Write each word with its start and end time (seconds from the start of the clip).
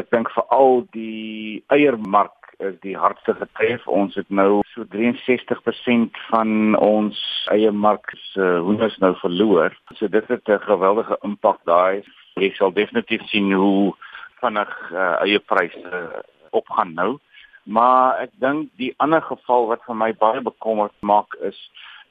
Ek 0.00 0.08
dink 0.10 0.30
veral 0.32 0.86
die 0.96 1.62
eiermark 1.68 2.54
is 2.62 2.78
die 2.80 2.94
hardste 2.96 3.34
getref. 3.34 3.84
Ons 3.86 4.14
het 4.16 4.28
nou 4.30 4.62
so 4.72 4.86
63% 4.94 6.20
van 6.30 6.76
ons 6.78 7.18
eiermark 7.52 8.14
se 8.32 8.40
uh, 8.40 8.60
hoenders 8.64 8.96
nou 9.02 9.12
verloor. 9.20 9.76
So 9.98 10.08
dit 10.08 10.28
het 10.28 10.48
'n 10.48 10.64
geweldige 10.68 11.18
impak 11.22 11.60
daai. 11.64 12.02
Jy 12.40 12.52
sal 12.56 12.72
definitief 12.72 13.22
sien 13.28 13.52
hoe 13.52 13.92
vinnig 14.40 14.72
uh, 14.92 15.20
eierpryse 15.20 16.24
opgaan 16.50 16.94
nou. 16.94 17.18
Maar 17.64 18.18
ek 18.26 18.30
dink 18.40 18.70
die 18.76 18.94
ander 18.96 19.22
geval 19.22 19.66
wat 19.66 19.84
vir 19.86 19.94
my 19.94 20.12
baie 20.12 20.40
bekommerd 20.40 20.96
maak 21.00 21.34
is 21.40 21.58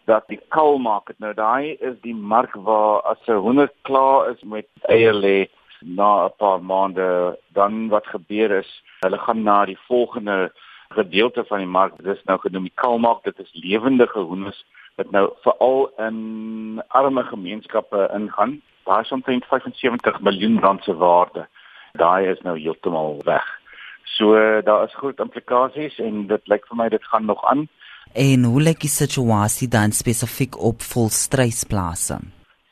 dat 0.05 0.27
die 0.27 0.39
kalmark 0.49 1.11
nou 1.17 1.33
daai 1.33 1.77
is 1.79 1.97
die 2.01 2.15
mark 2.15 2.53
waar 2.55 3.01
as 3.11 3.19
'n 3.27 3.41
hoender 3.45 3.69
klaar 3.81 4.31
is 4.31 4.41
met 4.43 4.67
eier 4.89 5.13
lê 5.13 5.49
na 5.85 6.25
'n 6.25 6.33
paar 6.37 6.63
maande 6.63 7.37
dan 7.47 7.87
wat 7.89 8.07
gebeur 8.07 8.51
is. 8.51 8.83
Hulle 8.99 9.17
gaan 9.17 9.43
na 9.43 9.65
die 9.65 9.77
volgende 9.87 10.51
gedeelte 10.89 11.43
van 11.47 11.57
die 11.57 11.67
mark 11.67 12.03
dis 12.03 12.23
nou 12.23 12.39
genoem 12.39 12.63
die 12.63 12.75
kalmark. 12.75 13.23
Dit 13.23 13.39
is 13.39 13.53
lewendige 13.53 14.19
hoenders 14.19 14.65
wat 14.95 15.11
nou 15.11 15.29
veral 15.41 15.91
in 15.97 16.81
arme 16.87 17.23
gemeenskappe 17.23 18.09
ingaan. 18.13 18.61
Daar 18.83 19.01
is 19.01 19.11
omtrent 19.11 19.45
75 19.45 20.21
miljoen 20.21 20.59
rand 20.59 20.83
se 20.83 20.95
waarde. 20.95 21.47
Daai 21.91 22.27
is 22.27 22.41
nou 22.41 22.59
heeltemal 22.59 23.21
weg. 23.23 23.59
So 24.03 24.35
daar 24.61 24.83
is 24.83 24.95
groot 24.95 25.19
implikasies 25.19 25.99
en 25.99 26.27
dit 26.27 26.47
lyk 26.47 26.67
vir 26.67 26.77
my 26.77 26.89
dit 26.89 27.03
gaan 27.03 27.25
nog 27.25 27.45
aan. 27.45 27.67
En 28.13 28.43
hoe 28.43 28.61
lyk 28.61 28.79
die 28.83 28.91
situasie 28.91 29.67
dan 29.67 29.91
spesifiek 29.91 30.57
op 30.59 30.81
volstrysplase? 30.81 32.19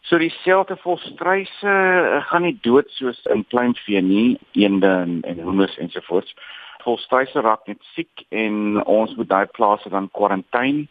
So 0.09 0.17
dieselfde 0.17 0.73
volstryse 0.81 1.69
uh, 1.69 2.21
gaan 2.25 2.41
nie 2.41 2.55
dood 2.65 2.89
soos 2.97 3.19
in 3.29 3.43
kleinvee 3.51 4.01
nie, 4.01 4.39
eende 4.57 4.89
en, 4.89 5.19
en 5.21 5.41
hoenders 5.45 5.75
ensovoorts. 5.77 6.33
Volstryse 6.81 7.43
raak 7.45 7.67
net 7.69 7.77
siek 7.93 8.23
en 8.33 8.79
ons 8.89 9.13
moet 9.19 9.29
daai 9.29 9.45
plase 9.53 9.91
dan 9.93 10.09
kwarantyne. 10.17 10.87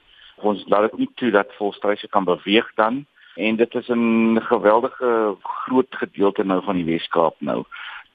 Ons 0.46 0.62
laat 0.70 0.86
dit 0.86 1.00
nie 1.02 1.10
toe 1.18 1.32
dat 1.34 1.50
volstryse 1.58 2.06
kan 2.14 2.28
beweeg 2.28 2.70
dan 2.78 3.02
en 3.34 3.58
dit 3.58 3.74
is 3.74 3.90
'n 3.90 4.38
geweldige 4.38 5.34
groot 5.42 5.92
gedeelte 6.02 6.44
nou 6.44 6.62
van 6.62 6.78
die 6.78 6.86
Weskaap 6.86 7.34
nou 7.38 7.64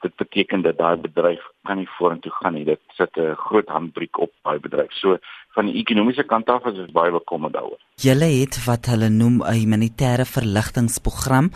dit 0.04 0.16
beteken 0.16 0.62
dat 0.62 0.78
daai 0.78 0.98
bedryf 0.98 1.44
kan 1.64 1.78
nie 1.78 1.90
vorentoe 1.98 2.32
gaan 2.32 2.54
nie. 2.54 2.66
Dit 2.66 2.82
sit 3.00 3.18
'n 3.18 3.36
groot 3.46 3.68
handbreek 3.68 4.18
op 4.20 4.32
daai 4.44 4.60
bedryf. 4.60 4.92
So 4.92 5.18
van 5.56 5.70
die 5.70 5.76
ekonomiese 5.82 6.24
kant 6.24 6.50
af 6.50 6.66
is 6.66 6.76
dit 6.76 6.92
baie 6.96 7.12
bekommerd 7.12 7.54
daaroor. 7.54 7.80
Julle 8.02 8.30
het 8.40 8.58
wat 8.66 8.90
hulle 8.92 9.10
noem 9.10 9.42
'n 9.42 9.60
humanitêre 9.62 10.26
verligtingprogram 10.26 11.52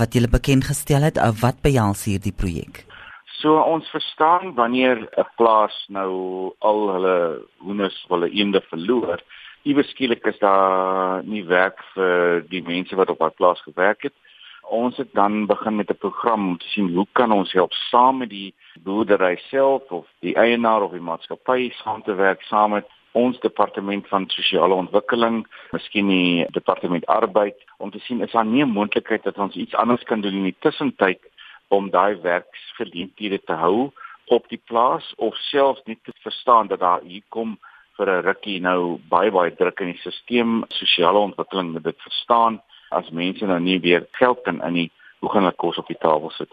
wat 0.00 0.14
julle 0.14 0.28
bekend 0.28 0.64
gestel 0.64 1.02
het. 1.02 1.18
Wat 1.40 1.62
behels 1.62 2.04
hierdie 2.04 2.36
projek? 2.42 2.84
So 3.40 3.58
ons 3.58 3.88
verstaan 3.90 4.54
wanneer 4.54 5.08
'n 5.16 5.28
plaas 5.36 5.76
nou 5.88 6.52
al 6.58 6.80
hulle 6.94 7.16
hoenders 7.58 8.04
wil 8.08 8.24
eende 8.24 8.60
verloor, 8.70 9.18
iewers 9.62 9.90
skielik 9.90 10.26
is 10.26 10.38
daar 10.38 11.22
nie 11.24 11.44
werk 11.44 11.78
vir 11.94 12.44
die 12.48 12.62
mense 12.62 12.96
wat 12.96 13.10
op 13.10 13.18
daai 13.18 13.30
plaas 13.30 13.60
gewerk 13.62 14.02
het 14.02 14.14
ons 14.72 14.96
het 14.96 15.12
dan 15.12 15.46
begin 15.46 15.76
met 15.76 15.90
'n 15.90 15.96
program 15.96 16.48
om 16.48 16.58
te 16.58 16.68
sien 16.68 16.94
hoe 16.94 17.06
kan 17.12 17.32
ons 17.32 17.52
help 17.52 17.72
saam 17.72 18.16
met 18.16 18.30
die 18.30 18.54
boerdery 18.82 19.36
self 19.36 19.82
of 19.90 20.06
die 20.20 20.34
eienaar 20.34 20.82
of 20.82 20.90
die 20.90 21.00
maatskappy 21.00 21.70
saam 21.70 22.02
te 22.02 22.14
werk 22.14 22.42
saam 22.42 22.70
met 22.70 22.86
ons 23.12 23.38
departement 23.40 24.06
van 24.08 24.28
sosiale 24.28 24.74
ontwikkeling, 24.74 25.42
miskien 25.72 26.08
die 26.08 26.46
departement 26.56 27.06
arbeid 27.06 27.58
om 27.78 27.90
te 27.90 28.00
sien 28.06 28.22
is 28.22 28.32
daar 28.32 28.46
nie 28.46 28.64
'n 28.64 28.72
moontlikheid 28.72 29.22
dat 29.22 29.38
ons 29.38 29.54
iets 29.54 29.74
anders 29.74 30.02
kan 30.02 30.20
doen 30.20 30.34
in 30.34 30.48
die 30.50 30.60
tussentyd 30.60 31.20
om 31.68 31.90
daai 31.90 32.16
werksgeleenthede 32.20 33.38
te 33.44 33.52
hou 33.52 33.92
op 34.26 34.48
die 34.48 34.60
plaas 34.64 35.12
of 35.16 35.36
selfs 35.36 35.82
net 35.84 35.98
te 36.04 36.12
verstaan 36.22 36.66
dat 36.66 36.80
daar 36.80 37.00
hier 37.02 37.22
kom 37.28 37.58
vir 37.96 38.08
'n 38.10 38.24
rukkie 38.24 38.60
nou 38.60 38.98
baie 39.08 39.30
baie 39.30 39.54
druk 39.54 39.80
in 39.80 39.92
die 39.92 39.98
stelsel 39.98 40.64
sosiale 40.68 41.18
ontwikkeling 41.18 41.72
moet 41.72 41.84
dit 41.84 42.00
verstaan 42.00 42.60
as 42.90 43.10
mense 43.10 43.46
nou 43.46 43.60
nie 43.60 43.80
weer 43.80 44.06
geld 44.20 44.42
kan 44.44 44.62
in 44.62 44.72
nie, 44.72 44.90
hoe 45.20 45.30
gaan 45.30 45.46
hulle 45.46 45.56
kos 45.56 45.78
op 45.78 45.86
die 45.86 45.98
tafel 45.98 46.30
sit? 46.30 46.52